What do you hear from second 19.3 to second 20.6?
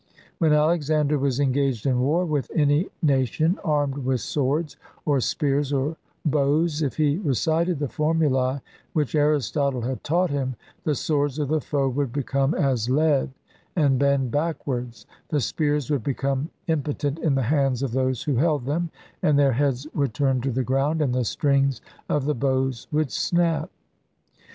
their heads would turn to